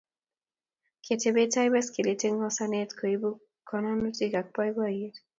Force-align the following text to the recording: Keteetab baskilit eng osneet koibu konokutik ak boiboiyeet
Keteetab 1.05 1.67
baskilit 1.75 2.21
eng 2.27 2.41
osneet 2.49 2.91
koibu 2.99 3.29
konokutik 3.67 4.33
ak 4.41 4.47
boiboiyeet 4.55 5.15